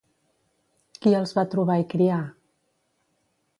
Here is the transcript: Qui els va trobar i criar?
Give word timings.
Qui 1.03 1.13
els 1.19 1.35
va 1.39 1.45
trobar 1.53 1.77
i 1.83 1.87
criar? 1.93 2.19